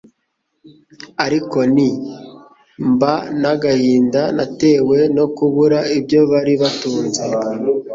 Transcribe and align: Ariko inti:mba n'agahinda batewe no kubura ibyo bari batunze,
Ariko 1.25 1.57
inti:mba 1.69 3.13
n'agahinda 3.41 4.21
batewe 4.37 4.97
no 5.15 5.25
kubura 5.35 5.79
ibyo 5.97 6.19
bari 6.31 6.53
batunze, 6.61 7.21